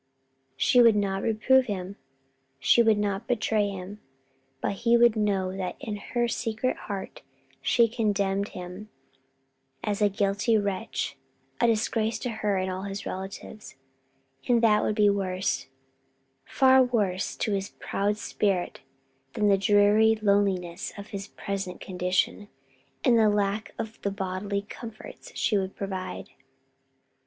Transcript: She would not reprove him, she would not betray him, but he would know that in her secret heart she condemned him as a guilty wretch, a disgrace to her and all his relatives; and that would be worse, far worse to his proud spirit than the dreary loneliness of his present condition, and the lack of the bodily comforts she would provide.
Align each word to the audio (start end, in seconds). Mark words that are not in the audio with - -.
She 0.57 0.81
would 0.81 0.95
not 0.95 1.21
reprove 1.21 1.67
him, 1.67 1.95
she 2.57 2.81
would 2.81 2.97
not 2.97 3.27
betray 3.27 3.69
him, 3.69 4.01
but 4.59 4.71
he 4.81 4.97
would 4.97 5.15
know 5.15 5.55
that 5.55 5.75
in 5.79 5.97
her 5.97 6.27
secret 6.27 6.75
heart 6.75 7.21
she 7.61 7.87
condemned 7.87 8.47
him 8.49 8.89
as 9.83 10.01
a 10.01 10.09
guilty 10.09 10.57
wretch, 10.57 11.17
a 11.59 11.67
disgrace 11.67 12.17
to 12.17 12.31
her 12.31 12.57
and 12.57 12.71
all 12.71 12.81
his 12.81 13.05
relatives; 13.05 13.75
and 14.47 14.63
that 14.63 14.81
would 14.81 14.95
be 14.95 15.07
worse, 15.07 15.67
far 16.45 16.81
worse 16.83 17.35
to 17.35 17.51
his 17.51 17.69
proud 17.77 18.17
spirit 18.17 18.79
than 19.33 19.49
the 19.49 19.55
dreary 19.59 20.17
loneliness 20.23 20.91
of 20.97 21.09
his 21.09 21.27
present 21.27 21.79
condition, 21.79 22.47
and 23.03 23.19
the 23.19 23.29
lack 23.29 23.71
of 23.77 24.01
the 24.01 24.09
bodily 24.09 24.63
comforts 24.63 25.31
she 25.35 25.59
would 25.59 25.75
provide. 25.75 26.31